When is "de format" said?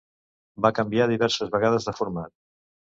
1.91-2.37